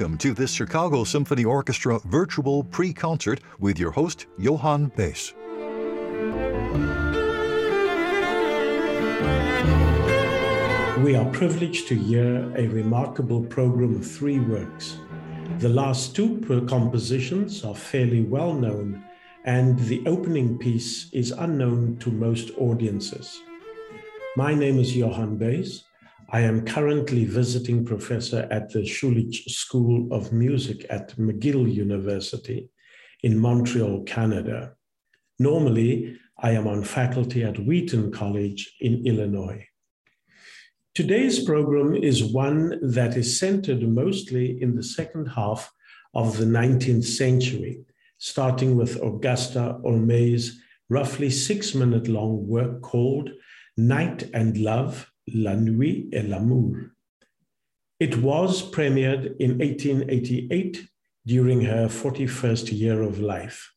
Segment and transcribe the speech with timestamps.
[0.00, 5.34] Welcome to this Chicago Symphony Orchestra virtual pre concert with your host, Johann Buis.
[11.04, 14.96] We are privileged to hear a remarkable program of three works.
[15.58, 19.04] The last two compositions are fairly well known,
[19.44, 23.38] and the opening piece is unknown to most audiences.
[24.34, 25.82] My name is Johann Buis.
[26.32, 32.70] I am currently visiting professor at the Schulich School of Music at McGill University
[33.24, 34.74] in Montreal, Canada.
[35.40, 39.66] Normally, I am on faculty at Wheaton College in Illinois.
[40.94, 45.68] Today's program is one that is centered mostly in the second half
[46.14, 47.80] of the 19th century,
[48.18, 53.30] starting with Augusta Holmès's roughly six minute long work called
[53.76, 56.92] Night and Love, La Nuit et l'Amour.
[57.98, 60.88] It was premiered in 1888
[61.26, 63.72] during her 41st year of life.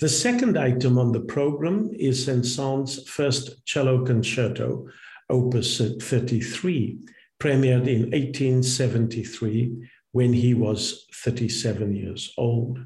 [0.00, 4.86] The second item on the program is Saint-Saëns' first cello concerto,
[5.28, 7.00] Opus 33,
[7.40, 12.78] premiered in 1873 when he was 37 years old.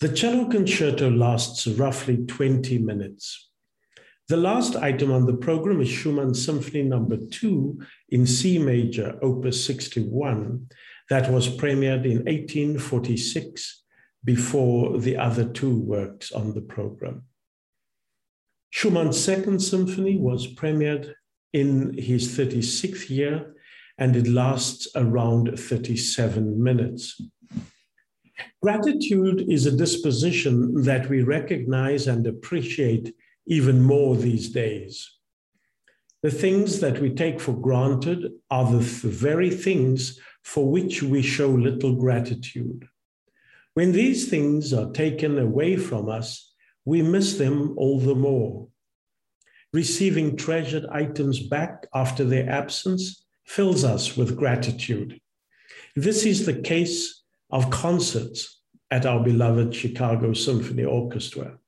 [0.00, 3.50] The cello concerto lasts roughly 20 minutes.
[4.32, 7.26] The last item on the program is Schumann Symphony Number no.
[7.30, 7.78] 2
[8.12, 10.68] in C major, Opus 61,
[11.10, 13.84] that was premiered in 1846
[14.24, 17.24] before the other two works on the program.
[18.70, 21.12] Schumann's Second Symphony was premiered
[21.52, 23.54] in his 36th year
[23.98, 27.20] and it lasts around 37 minutes.
[28.62, 33.12] Gratitude is a disposition that we recognize and appreciate
[33.46, 35.10] even more these days.
[36.22, 41.48] The things that we take for granted are the very things for which we show
[41.48, 42.86] little gratitude.
[43.74, 46.52] When these things are taken away from us,
[46.84, 48.68] we miss them all the more.
[49.72, 55.18] Receiving treasured items back after their absence fills us with gratitude.
[55.96, 61.58] This is the case of concerts at our beloved Chicago Symphony Orchestra.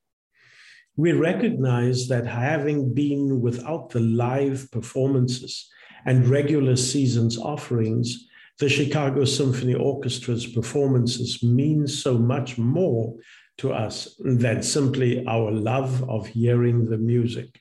[0.97, 5.69] We recognize that having been without the live performances
[6.07, 8.29] and regular season's offerings,
[8.61, 13.17] the Chicago Symphony Orchestra's performances mean so much more
[13.59, 17.61] to us than simply our love of hearing the music.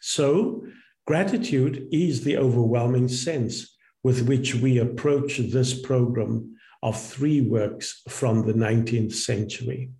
[0.00, 0.64] So,
[1.06, 8.46] gratitude is the overwhelming sense with which we approach this program of three works from
[8.46, 9.90] the 19th century.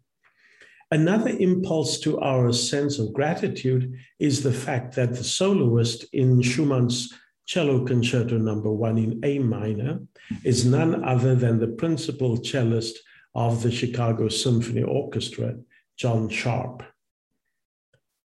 [0.95, 7.13] Another impulse to our sense of gratitude is the fact that the soloist in Schumann's
[7.47, 8.75] Cello Concerto Number no.
[8.75, 10.03] 1 in A minor
[10.45, 12.97] is none other than the principal cellist
[13.35, 15.57] of the Chicago Symphony Orchestra,
[15.97, 16.85] John Sharp.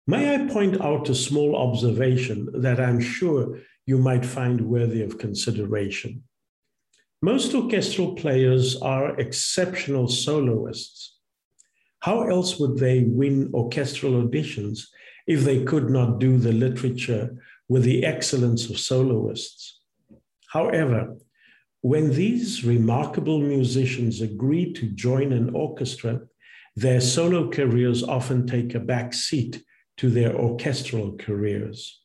[0.06, 5.16] May I point out a small observation that I'm sure you might find worthy of
[5.16, 6.22] consideration?
[7.22, 11.17] Most orchestral players are exceptional soloists.
[12.00, 14.86] How else would they win orchestral auditions
[15.26, 17.36] if they could not do the literature
[17.69, 19.81] with the excellence of soloists?
[20.53, 21.16] However,
[21.81, 26.20] when these remarkable musicians agree to join an orchestra,
[26.76, 29.62] their solo careers often take a back seat
[29.97, 32.00] to their orchestral careers.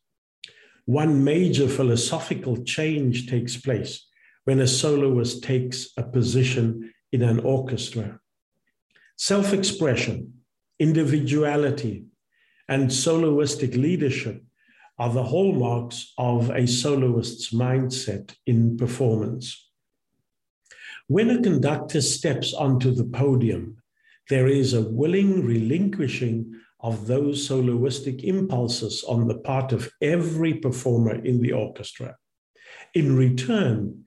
[0.85, 4.07] One major philosophical change takes place
[4.43, 8.19] when a soloist takes a position in an orchestra.
[9.29, 10.33] Self expression,
[10.79, 12.07] individuality,
[12.67, 14.43] and soloistic leadership
[14.99, 19.71] are the hallmarks of a soloist's mindset in performance.
[21.07, 23.77] When a conductor steps onto the podium,
[24.29, 31.15] there is a willing relinquishing of those soloistic impulses on the part of every performer
[31.23, 32.17] in the orchestra.
[32.93, 34.03] In return,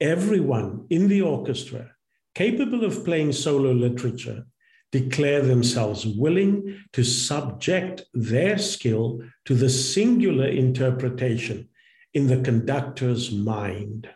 [0.00, 1.90] everyone in the orchestra
[2.36, 4.46] capable of playing solo literature
[4.92, 11.68] declare themselves willing to subject their skill to the singular interpretation
[12.14, 14.08] in the conductor's mind.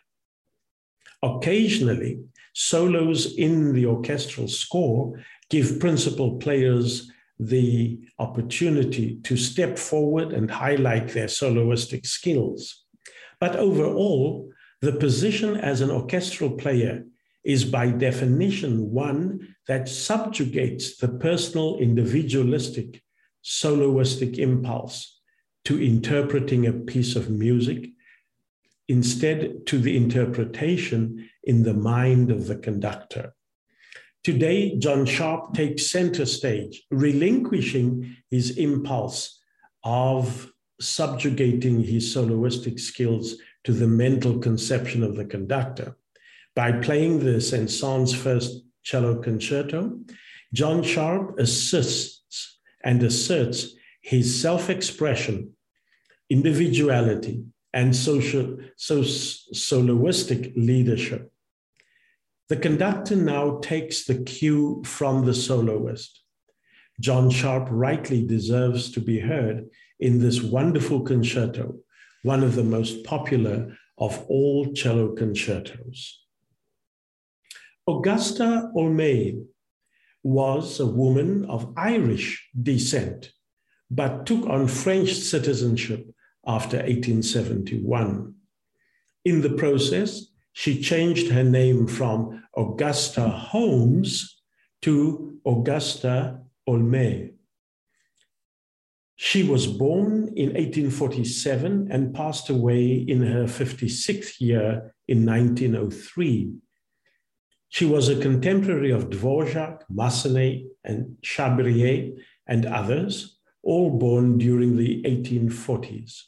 [1.23, 2.21] Occasionally,
[2.53, 5.19] solos in the orchestral score
[5.49, 12.85] give principal players the opportunity to step forward and highlight their soloistic skills.
[13.41, 14.51] But overall,
[14.81, 17.05] the position as an orchestral player
[17.45, 23.03] is by definition one that subjugates the personal, individualistic,
[23.45, 25.21] soloistic impulse
[25.65, 27.89] to interpreting a piece of music
[28.89, 33.35] instead to the interpretation in the mind of the conductor.
[34.23, 39.41] Today, John Sharp takes center stage, relinquishing his impulse
[39.85, 45.97] of subjugating his soloistic skills to the mental conception of the conductor.
[46.55, 49.99] By playing the Saint-Saëns first cello concerto,
[50.55, 55.51] John Sharp assists and asserts his self-expression,
[56.31, 57.43] individuality,
[57.75, 61.33] and social, so, soloistic leadership.
[62.49, 66.23] The conductor now takes the cue from the soloist.
[67.01, 69.69] John Sharp rightly deserves to be heard
[69.99, 71.75] in this wonderful concerto,
[72.23, 76.26] one of the most popular of all cello concertos.
[77.89, 79.47] Augusta Holmès
[80.25, 83.31] was a woman of Irish descent,
[83.89, 86.05] but took on French citizenship
[86.45, 88.35] after 1871.
[89.25, 94.43] In the process, she changed her name from Augusta Holmes
[94.83, 97.35] to Augusta Holmès.
[99.15, 106.53] She was born in 1847 and passed away in her 56th year in 1903.
[107.69, 112.17] She was a contemporary of Dvorak, Massenet, and Chabrier,
[112.47, 116.23] and others, all born during the 1840s.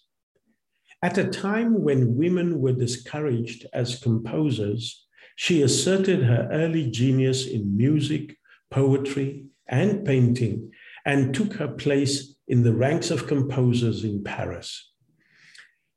[1.01, 5.07] At a time when women were discouraged as composers,
[5.37, 8.37] she asserted her early genius in music,
[8.71, 10.73] poetry, and painting,
[11.07, 14.93] and took her place in the ranks of composers in Paris.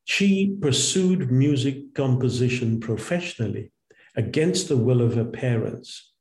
[0.03, 3.71] She pursued music composition professionally
[4.15, 6.11] against the will of her parents.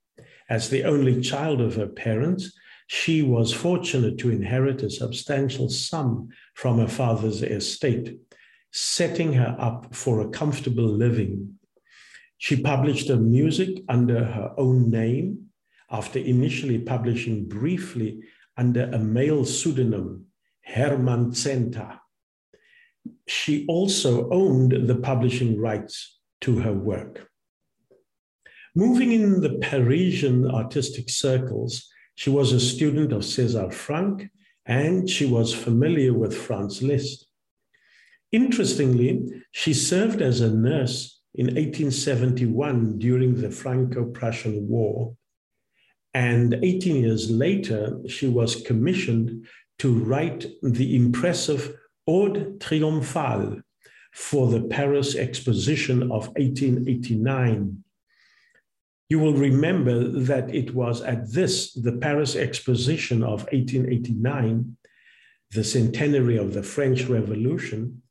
[0.48, 2.52] As the only child of her parents,
[2.88, 8.18] she was fortunate to inherit a substantial sum from her father's estate,
[8.72, 11.58] setting her up for a comfortable living.
[12.38, 15.50] She published her music under her own name
[15.90, 18.20] after initially publishing briefly
[18.56, 20.26] under a male pseudonym,
[20.62, 22.00] Hermann Zenta.
[23.26, 27.29] She also owned the publishing rights to her work.
[28.74, 34.28] Moving in the Parisian artistic circles, she was a student of César Franck
[34.66, 37.26] and she was familiar with Franz Liszt.
[38.32, 45.16] Interestingly, she served as a nurse in 1871 during the Franco Prussian War
[46.14, 49.46] and 18 years later, she was commissioned
[49.78, 51.76] to write the impressive
[52.06, 53.62] Ode Triomphale
[54.12, 57.84] for the Paris Exposition of 1889.
[59.10, 64.76] You will remember that it was at this, the Paris Exposition of 1889,
[65.50, 68.02] the centenary of the French Revolution,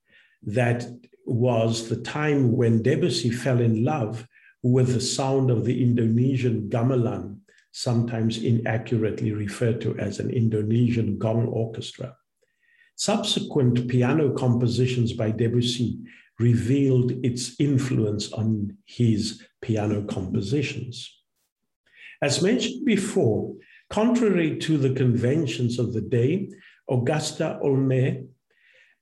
[0.43, 0.85] that
[1.25, 4.27] was the time when Debussy fell in love
[4.61, 7.37] with the sound of the Indonesian gamelan,
[7.71, 12.13] sometimes inaccurately referred to as an Indonesian gong orchestra.
[12.97, 15.97] Subsequent piano compositions by Debussy
[16.39, 21.15] revealed its influence on his piano compositions.
[22.21, 23.55] As mentioned before,
[23.89, 26.49] contrary to the conventions of the day,
[26.89, 28.25] Augusta Holmès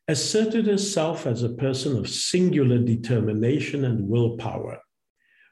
[0.08, 4.80] asserted herself as a person of singular determination and willpower.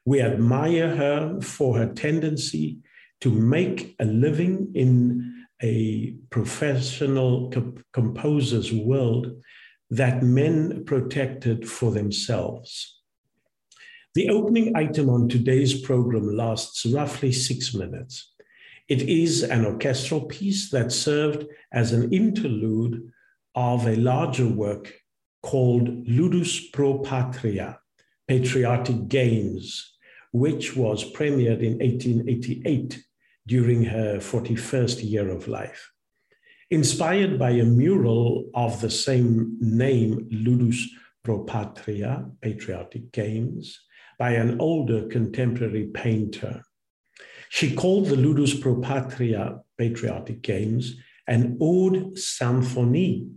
[0.05, 2.79] We admire her for her tendency
[3.21, 7.51] to make a living in a professional
[7.93, 9.31] composer's world
[9.89, 12.99] that men protected for themselves.
[14.15, 18.31] The opening item on today's program lasts roughly six minutes.
[18.87, 23.11] It is an orchestral piece that served as an interlude
[23.55, 24.93] of a larger work
[25.41, 27.79] called Ludus Pro Patria,
[28.27, 29.97] Patriotic Games,
[30.31, 33.03] which was premiered in 1888
[33.47, 35.91] during her 41st year of life.
[36.71, 40.87] Inspired by a mural of the same name, Ludus
[41.23, 43.79] Pro Patria, Patriotic Games,
[44.17, 46.63] by an older contemporary painter.
[47.49, 50.95] She called the Ludus Pro Patria Patriotic Games
[51.27, 53.31] an ode symphonie,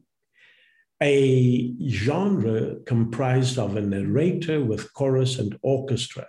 [1.03, 6.27] a genre comprised of a narrator with chorus and orchestra,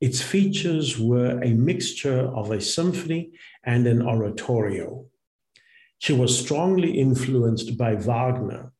[0.00, 3.32] its features were a mixture of a symphony
[3.64, 5.06] and an oratorio.
[5.98, 8.72] She was strongly influenced by Wagner,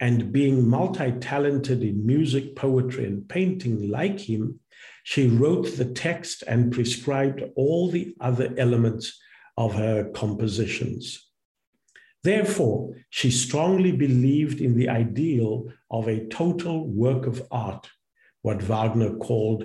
[0.00, 4.60] and being multi talented in music, poetry, and painting like him,
[5.02, 9.20] she wrote the text and prescribed all the other elements
[9.56, 11.26] of her compositions.
[12.22, 17.88] Therefore, she strongly believed in the ideal of a total work of art,
[18.42, 19.64] what Wagner called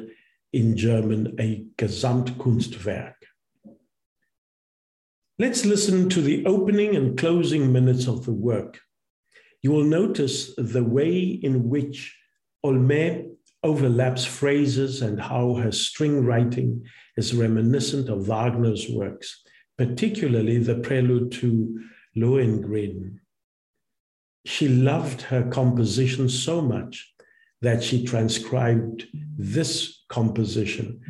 [0.54, 3.16] in German a Gesamtkunstwerk.
[5.38, 8.80] Let's listen to the opening and closing minutes of the work.
[9.62, 12.18] You will notice the way in which
[12.66, 13.30] Holmès
[13.62, 16.86] overlaps phrases and how her string writing
[17.18, 19.44] is reminiscent of Wagner's works,
[19.78, 21.84] particularly the prelude to
[22.16, 23.18] Lohengrin.
[24.46, 27.14] She loved her composition so much
[27.62, 31.02] that she transcribed this composition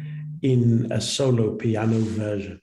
[0.41, 2.59] in a solo piano version.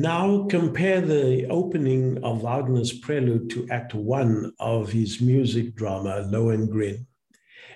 [0.00, 7.04] Now compare the opening of Wagner's prelude to Act One of his music drama Lohengrin.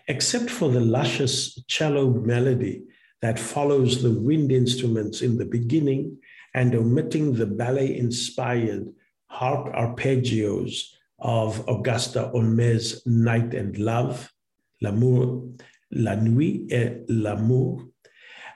[0.07, 2.85] Except for the luscious cello melody
[3.23, 6.17] that follows the wind instruments in the beginning
[6.55, 8.87] and omitting the ballet inspired
[9.27, 14.33] harp arpeggios of Augusta Holmès's Night and Love,
[14.81, 15.49] L'amour,
[15.91, 17.83] La Nuit et L'amour,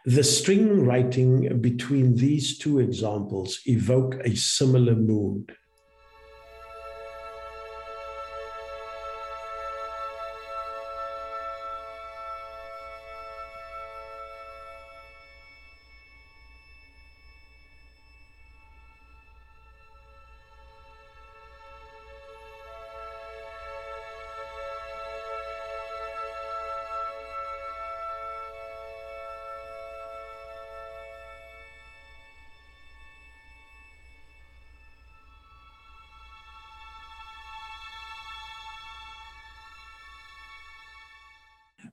[0.06, 5.52] the string writing between these two examples evoke a similar mood.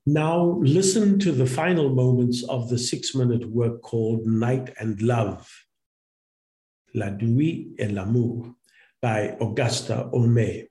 [0.05, 5.49] Now, listen to the final moments of the six minute work called Night and Love,
[6.93, 8.53] La Nuit et l'Amour,
[9.01, 10.67] by Augusta Holmès.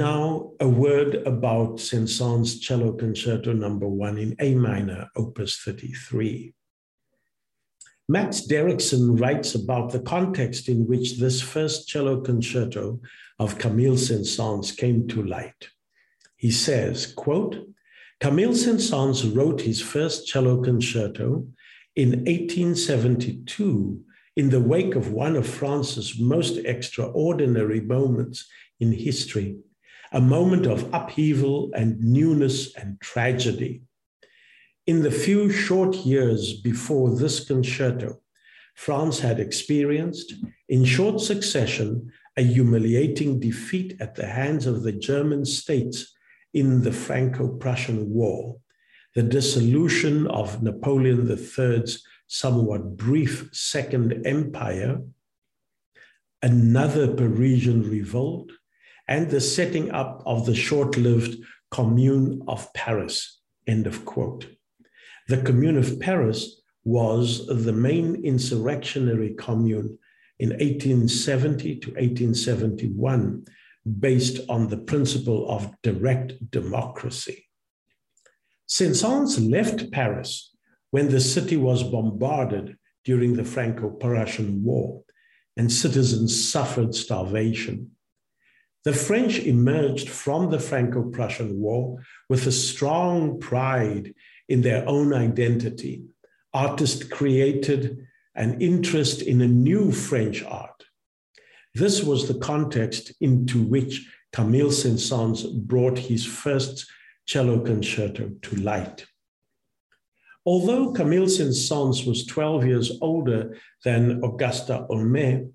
[0.00, 6.54] Now, a word about Saint-Saëns Cello Concerto Number One in A minor, Opus 33.
[8.08, 12.98] Max Derrickson writes about the context in which this first cello concerto
[13.38, 15.68] of Camille Saint-Saëns came to light.
[16.36, 17.56] He says, quote,
[18.20, 21.46] Camille Saint-Saëns wrote his first cello concerto
[21.94, 24.00] in 1872
[24.36, 28.48] in the wake of one of France's most extraordinary moments
[28.80, 29.58] in history
[30.12, 33.82] a moment of upheaval and newness and tragedy.
[34.86, 38.20] In the few short years before this concerto,
[38.74, 40.34] France had experienced,
[40.68, 46.12] in short succession, a humiliating defeat at the hands of the German states
[46.54, 48.56] in the Franco Prussian War,
[49.14, 55.00] the dissolution of Napoleon III's somewhat brief Second Empire,
[56.42, 58.50] another Parisian revolt,
[59.10, 61.36] and the setting up of the short lived
[61.70, 63.40] Commune of Paris.
[63.66, 64.46] End of quote.
[65.28, 69.98] The Commune of Paris was the main insurrectionary commune
[70.38, 73.44] in 1870 to 1871,
[73.98, 77.46] based on the principle of direct democracy.
[78.66, 80.54] Saint-Saëns left Paris
[80.90, 85.02] when the city was bombarded during the Franco-Prussian War
[85.56, 87.90] and citizens suffered starvation.
[88.84, 94.14] The French emerged from the Franco Prussian War with a strong pride
[94.48, 96.04] in their own identity.
[96.54, 100.84] Artists created an interest in a new French art.
[101.74, 106.86] This was the context into which Camille Saint-Saëns brought his first
[107.26, 109.06] cello concerto to light.
[110.46, 115.50] Although Camille Saint-Saëns was 12 years older than Augusta Holmès,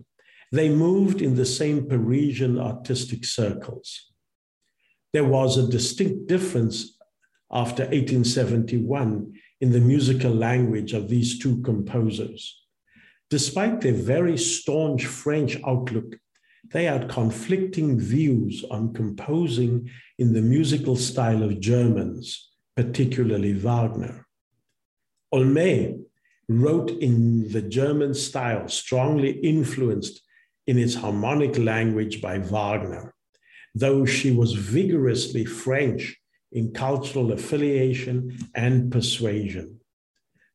[0.52, 4.12] they moved in the same Parisian artistic circles.
[5.14, 6.98] There was a distinct difference
[7.52, 12.64] after 1871 in the musical language of these two composers.
[13.30, 16.18] Despite their very staunch French outlook,
[16.72, 24.26] they had conflicting views on composing in the musical style of Germans, particularly Wagner.
[25.34, 26.00] Holmès
[26.48, 30.22] wrote in the German style, strongly influenced
[30.68, 33.14] in its harmonic language by Wagner,
[33.74, 36.18] though she was vigorously French
[36.52, 39.80] in cultural affiliation and persuasion.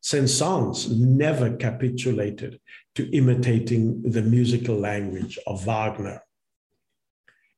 [0.00, 2.59] Saint-Saëns never capitulated
[2.95, 6.23] to imitating the musical language of Wagner.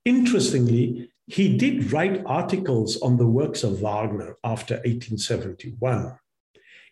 [0.04, 6.18] Interestingly, he did write articles on the works of Wagner after 1871.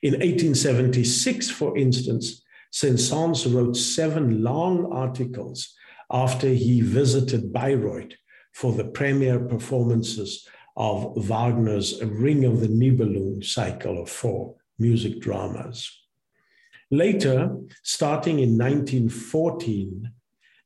[0.03, 5.75] In 1876, for instance, Saint-Saëns wrote seven long articles
[6.11, 8.13] after he visited Bayreuth
[8.53, 15.91] for the premiere performances of Wagner's Ring of the Nibelung cycle of four music dramas.
[16.91, 20.11] Later, starting in 1914,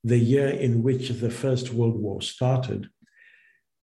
[0.04, 2.88] the year in which the First World War started,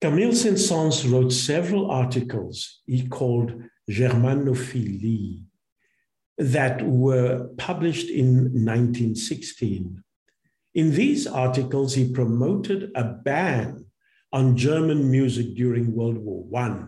[0.00, 3.52] Camille Saint-Saëns wrote several articles he called
[3.88, 5.42] Germanophilie
[6.38, 10.02] that were published in 1916.
[10.74, 13.84] In these articles, he promoted a ban
[14.32, 16.84] on German music during World War I,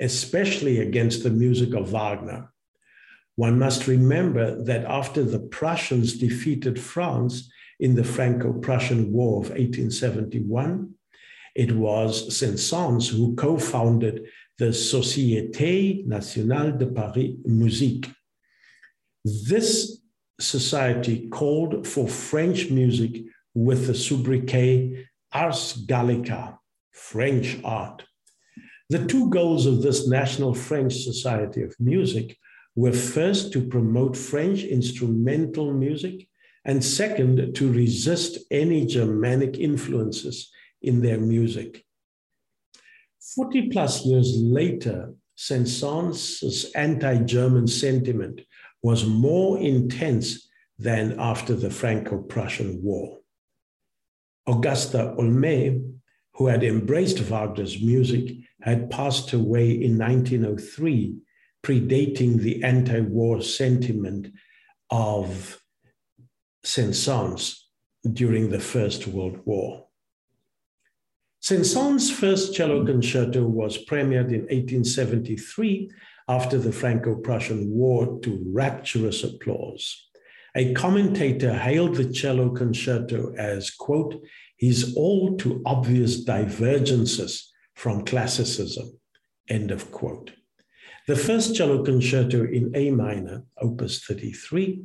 [0.00, 2.52] especially against the music of Wagner.
[3.36, 9.50] One must remember that after the Prussians defeated France in the Franco Prussian War of
[9.50, 10.94] 1871,
[11.54, 14.26] it was Saint-Saëns who co founded
[14.58, 18.08] the Société Nationale de Paris Musique.
[19.24, 20.00] This
[20.40, 23.22] society called for French music
[23.54, 26.58] with the sobriquet Ars Gallica,
[26.90, 28.04] French art.
[28.90, 32.36] The two goals of this National French Society of Music
[32.74, 36.28] were first to promote French instrumental music,
[36.64, 41.84] and second, to resist any Germanic influences in their music.
[43.36, 48.42] 40 plus years later, Saint-Saëns' anti German sentiment
[48.82, 53.18] was more intense than after the Franco Prussian War.
[54.46, 55.80] Augusta Holmès,
[56.34, 61.16] who had embraced Wagner's music, had passed away in 1903,
[61.62, 64.28] predating the anti war sentiment
[64.90, 65.60] of
[66.64, 67.56] Saint-Saëns
[68.12, 69.86] during the First World War.
[71.40, 75.90] Saint-Saëns' first cello concerto was premiered in 1873
[76.28, 80.08] after the Franco Prussian War to rapturous applause.
[80.54, 84.22] A commentator hailed the cello concerto as, quote,
[84.58, 88.98] his all too obvious divergences from classicism,
[89.48, 90.32] end of quote.
[91.08, 94.84] The first cello concerto in A minor, opus 33,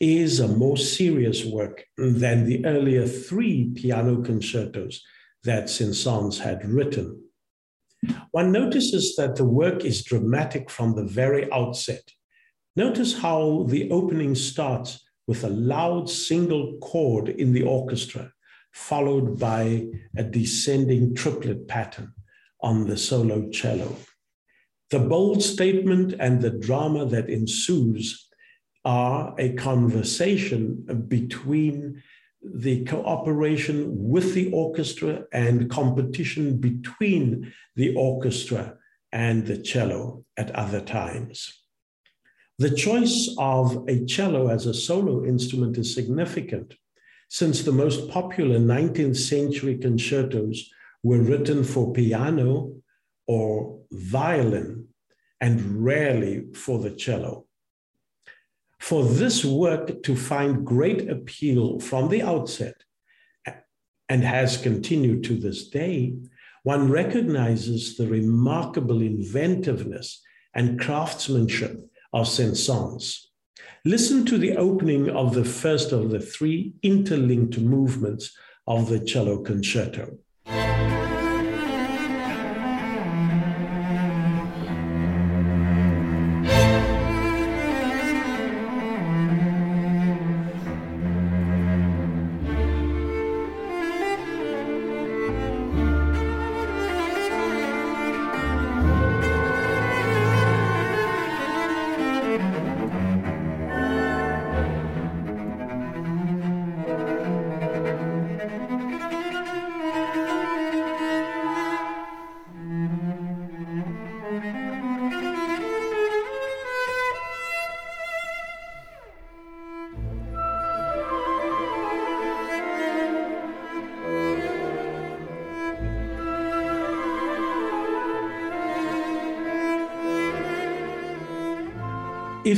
[0.00, 5.02] is a more serious work than the earlier three piano concertos
[5.44, 7.22] that Saint-Saëns had written.
[8.30, 12.02] One notices that the work is dramatic from the very outset.
[12.76, 18.32] Notice how the opening starts with a loud single chord in the orchestra,
[18.72, 19.86] followed by
[20.16, 22.12] a descending triplet pattern
[22.62, 23.96] on the solo cello.
[24.90, 28.28] The bold statement and the drama that ensues
[28.84, 32.02] are a conversation between
[32.42, 38.76] the cooperation with the orchestra and competition between the orchestra
[39.12, 41.60] and the cello at other times.
[42.58, 46.74] The choice of a cello as a solo instrument is significant
[47.28, 50.68] since the most popular 19th century concertos
[51.02, 52.74] were written for piano
[53.26, 54.88] or violin
[55.40, 57.46] and rarely for the cello.
[58.80, 62.74] For this work to find great appeal from the outset
[64.08, 66.14] and has continued to this day,
[66.64, 70.20] one recognizes the remarkable inventiveness
[70.54, 71.78] and craftsmanship
[72.12, 73.26] of Saint-Saëns.
[73.84, 79.42] Listen to the opening of the first of the three interlinked movements of the cello
[79.42, 80.18] concerto.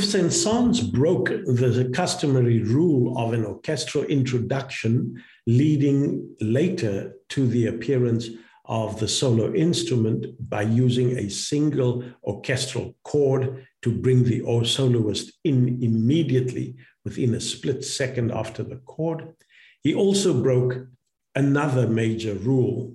[0.02, 8.28] If Saint-Saëns broke the customary rule of an orchestral introduction, leading later to the appearance
[8.64, 15.80] of the solo instrument by using a single orchestral chord to bring the soloist in
[15.80, 19.32] immediately within a split second after the chord,
[19.82, 20.84] he also broke
[21.36, 22.92] another major rule.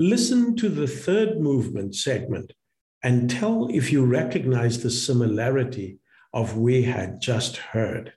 [0.00, 2.54] Listen to the third movement segment
[3.02, 5.98] and tell if you recognize the similarity
[6.36, 8.12] of we had just heard.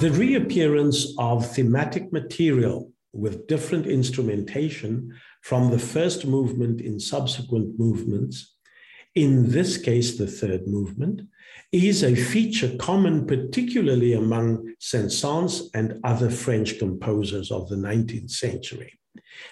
[0.00, 8.51] The reappearance of thematic material with different instrumentation from the first movement in subsequent movements
[9.14, 11.22] in this case, the third movement,
[11.70, 18.98] is a feature common particularly among Saint-Saëns and other French composers of the 19th century.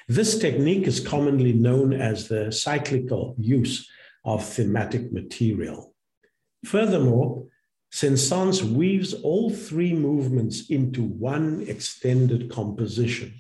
[0.08, 3.88] This technique is commonly known as the cyclical use
[4.24, 5.94] of thematic material.
[6.64, 7.46] Furthermore,
[7.92, 13.34] Saint-Saëns weaves all three movements into one extended composition.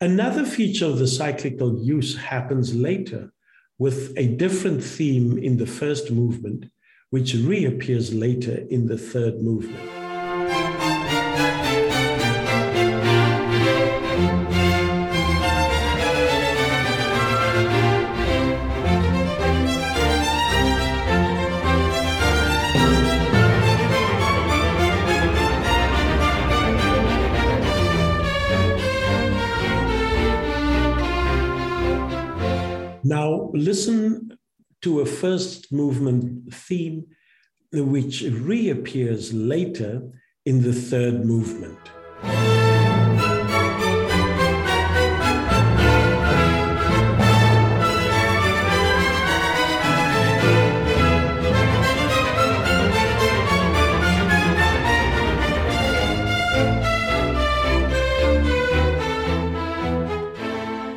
[0.00, 3.32] Another feature of the cyclical use happens later
[3.78, 6.66] with a different theme in the first movement,
[7.10, 9.95] which reappears later in the third movement.
[33.56, 34.38] Listen
[34.82, 37.04] to a first movement theme
[37.72, 40.02] which reappears later
[40.44, 41.78] in the third movement.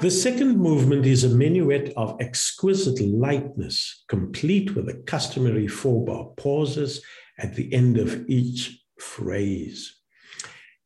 [0.01, 6.29] The second movement is a minuet of exquisite lightness, complete with the customary four bar
[6.37, 7.01] pauses
[7.37, 9.93] at the end of each phrase.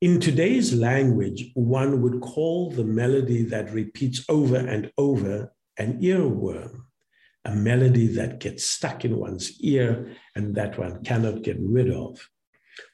[0.02, 6.86] In today's language, one would call the melody that repeats over and over an earworm,
[7.46, 12.30] a melody that gets stuck in one's ear and that one cannot get rid of.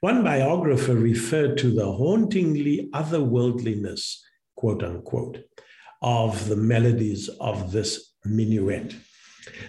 [0.01, 4.17] One biographer referred to the hauntingly otherworldliness,
[4.57, 5.45] quote unquote,
[6.01, 8.95] of the melodies of this minuet.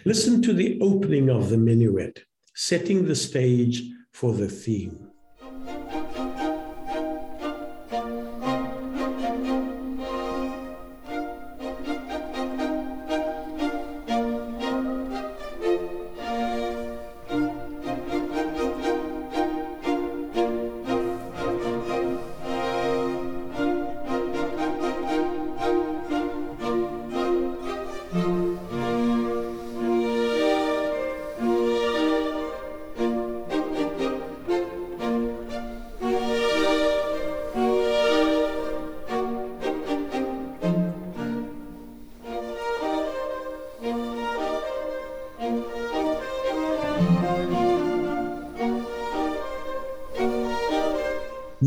[0.04, 2.20] Listen to the opening of the minuet,
[2.54, 5.09] setting the stage for the theme.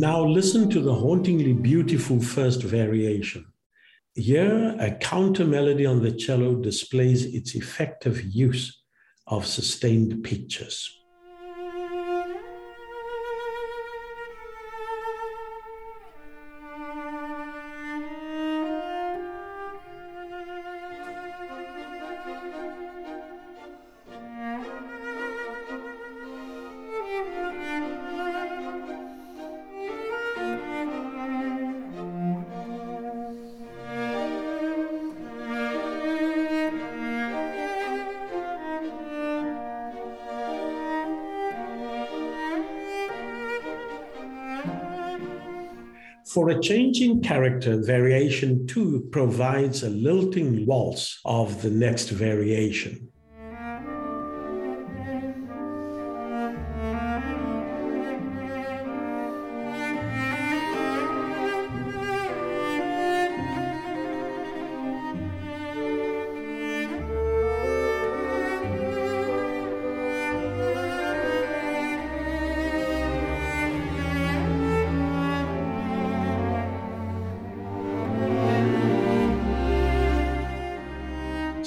[0.04, 3.46] Now listen to the hauntingly beautiful first variation.
[4.16, 8.84] Here, a counter melody on the cello displays its effective use
[9.28, 10.90] of sustained pitches.
[46.34, 53.13] For a change in character, variation 2 provides a lilting waltz of the next variation.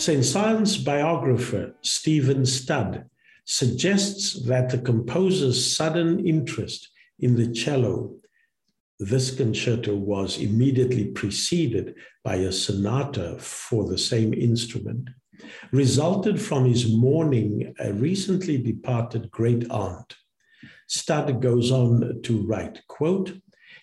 [0.07, 3.07] Saint-Saëns biographer Stephen Studd
[3.45, 8.15] suggests that the composer's sudden interest in the cello,
[9.01, 15.11] this concerto was immediately preceded by a sonata for the same instrument,
[15.73, 20.15] resulted from his mourning a recently departed great aunt.
[20.87, 23.33] Studd goes on to write, quote,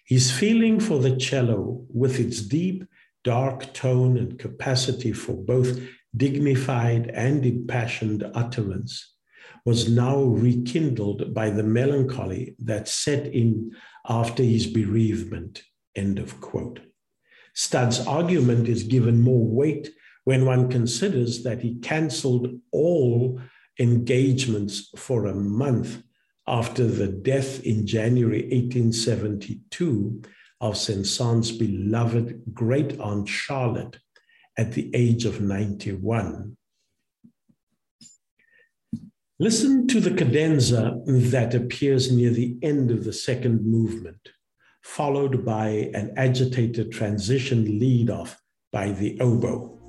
[0.05, 2.86] his feeling for the cello with its deep,
[3.25, 5.81] dark tone and capacity for both
[6.15, 9.15] dignified and impassioned utterance,
[9.65, 13.71] was now rekindled by the melancholy that set in
[14.08, 15.63] after his bereavement.
[15.95, 16.80] End of quote.
[17.54, 19.89] Studd's argument is given more weight
[20.23, 23.39] when one considers that he cancelled all
[23.80, 26.04] engagements for a month
[26.47, 30.21] after the death in January 1872
[30.62, 33.97] of Saint-Saëns' beloved great aunt Charlotte,
[34.57, 36.55] at the age of 91.
[39.39, 44.29] Listen to the cadenza that appears near the end of the second movement,
[44.83, 48.39] followed by an agitated transition lead off
[48.71, 49.83] by the oboe.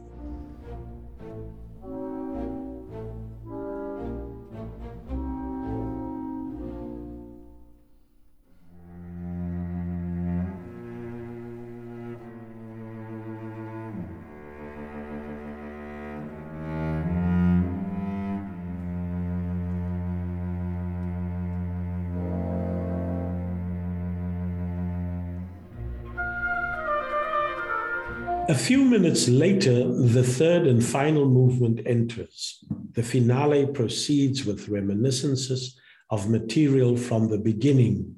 [28.47, 32.63] A few minutes later, the third and final movement enters.
[32.93, 35.81] The finale proceeds with reminiscences
[36.11, 38.17] of material from the beginning,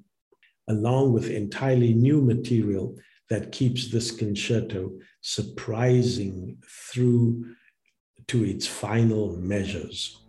[0.66, 2.96] along with entirely new material
[3.30, 6.58] that keeps this concerto surprising
[6.90, 7.54] through
[8.26, 10.25] to its final measures.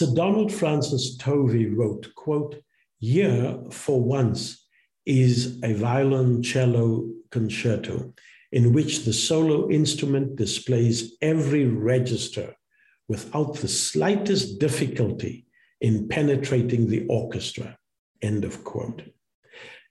[0.00, 2.62] Sir Donald Francis Tovey wrote, quote,
[3.00, 4.66] here for once
[5.04, 8.14] is a violoncello concerto
[8.50, 12.56] in which the solo instrument displays every register
[13.08, 15.44] without the slightest difficulty
[15.82, 17.76] in penetrating the orchestra.
[18.22, 19.02] End of quote.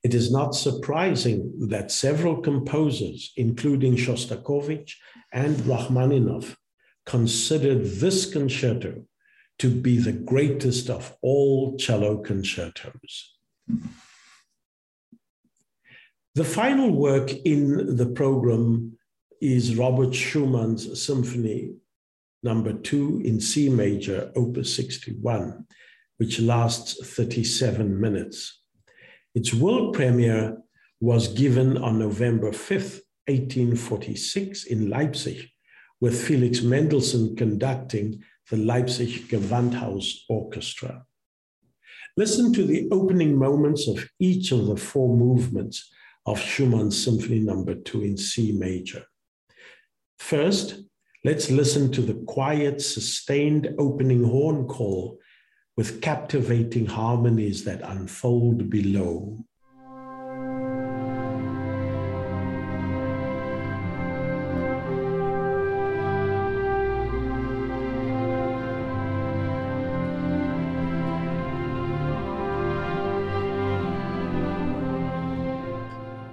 [0.04, 4.94] It is not surprising that several composers, including Shostakovich
[5.32, 6.56] and Rachmaninoff,
[7.06, 9.04] considered this concerto
[9.60, 13.36] to be the greatest of all cello concertos.
[16.36, 18.98] The final work in the program
[19.42, 21.76] is Robert Schumann's Symphony
[22.44, 25.66] number two in C major, opus 61,
[26.18, 28.62] which lasts 37 minutes.
[29.36, 30.58] Its world premiere
[31.02, 35.50] was given on November 5th, 1846, in Leipzig,
[36.02, 41.06] with Felix Mendelssohn conducting the Leipzig Gewandhaus Orchestra.
[42.18, 45.92] Listen to the opening moments of each of the four movements
[46.26, 47.82] of Schumann's Symphony Number no.
[47.82, 49.06] 2 in C major.
[50.18, 50.82] First,
[51.24, 55.20] let's listen to the quiet, sustained opening horn call
[55.78, 59.38] with captivating harmonies that unfold below.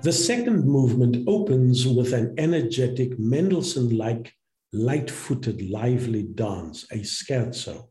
[0.06, 4.32] The second movement opens with an energetic Mendelssohn like
[4.72, 7.88] light footed, lively dance, a scherzo.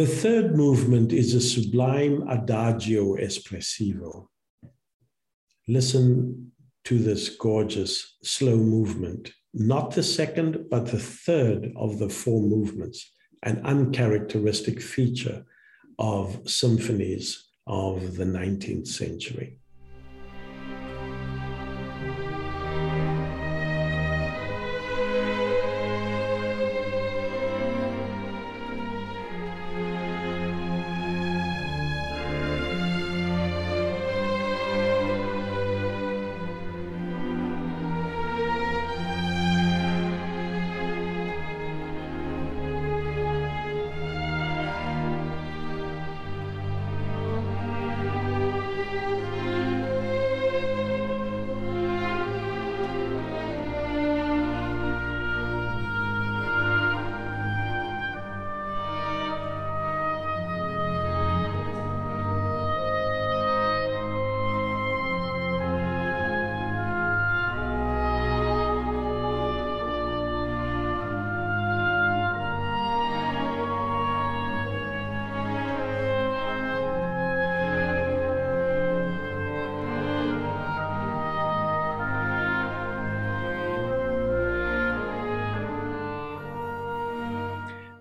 [0.00, 4.28] The third movement is a sublime adagio espressivo.
[5.68, 6.52] Listen
[6.84, 13.12] to this gorgeous slow movement, not the second, but the third of the four movements,
[13.42, 15.44] an uncharacteristic feature
[15.98, 19.59] of symphonies of the 19th century.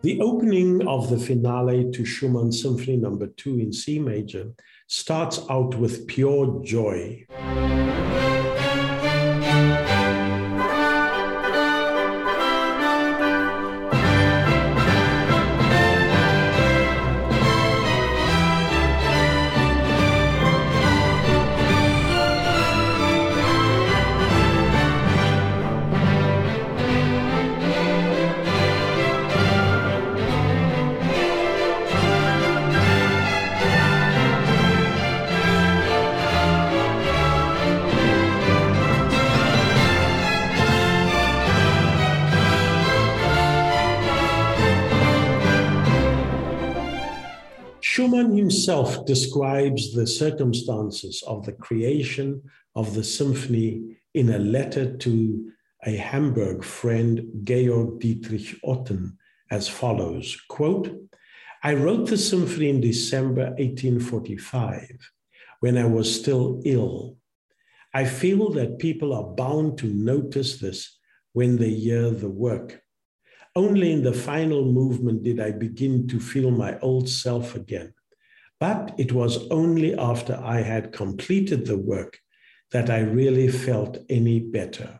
[0.02, 3.34] The opening of the finale to Schumann Symphony Number no.
[3.36, 4.54] 2 in C major
[4.88, 7.26] starts out with pure joy.
[48.80, 52.42] Himself describes the circumstances of the creation
[52.76, 55.52] of the symphony in a letter to
[55.86, 59.18] a Hamburg friend, Georg Dietrich Otten,
[59.52, 60.98] as follows quote,
[61.62, 65.12] I wrote the symphony in December 1845
[65.60, 67.18] when I was still ill.
[67.94, 71.00] I feel that people are bound to notice this
[71.34, 72.82] when they hear the work.
[73.58, 77.94] Only in the final movement did I begin to feel my old self again.
[78.60, 82.20] But it was only after I had completed the work
[82.72, 85.00] that I really felt any better.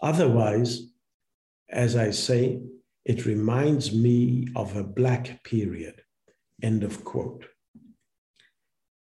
[0.00, 0.88] Otherwise,
[1.68, 2.60] as I say,
[3.04, 6.02] it reminds me of a black period.
[6.62, 7.46] End of quote.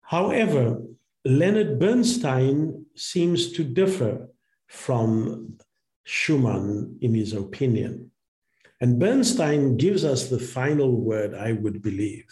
[0.02, 0.82] However,
[1.24, 4.28] Leonard Bernstein seems to differ
[4.66, 5.58] from
[6.04, 8.10] Schumann in his opinion.
[8.80, 12.26] And Bernstein gives us the final word, I would believe.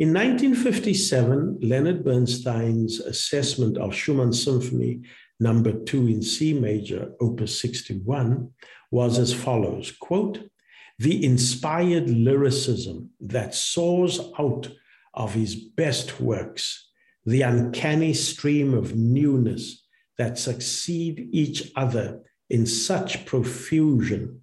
[0.00, 5.02] In 1957, Leonard Bernstein's assessment of Schumann's Symphony
[5.38, 8.50] number 2 in C major, opus 61,
[8.90, 10.38] was as follows, quote,
[10.98, 14.70] the inspired lyricism that soars out
[15.12, 16.88] of his best works,
[17.26, 19.86] the uncanny stream of newness
[20.16, 24.42] that succeed each other in such profusion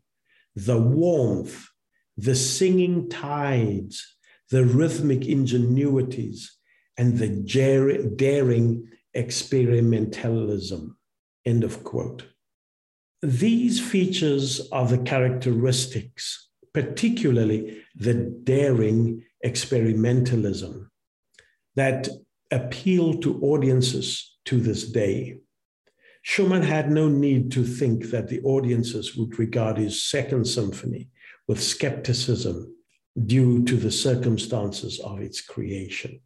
[0.56, 1.68] the warmth,
[2.16, 4.17] the singing tides,
[4.50, 6.48] the rhythmic ingenuities,
[6.98, 7.30] and the
[8.16, 10.90] daring experimentalism.
[11.46, 12.26] End of quote.
[13.22, 20.88] These features are the characteristics, particularly the daring experimentalism,
[21.76, 22.10] that
[22.52, 25.38] appeal to audiences to this day.
[26.22, 31.10] Schumann had no need to think that the audiences would regard his second symphony
[31.48, 32.77] with skepticism
[33.26, 36.20] due to the circumstances of its creation.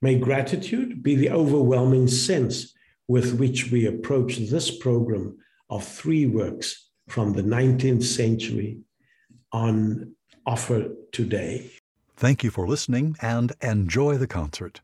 [0.00, 2.74] May gratitude be the overwhelming sense
[3.08, 5.38] with which we approach this program
[5.70, 8.78] of three works from the 19th century
[9.52, 10.14] on
[10.46, 11.70] offer today.
[12.16, 14.80] Thank you for listening and enjoy the concert.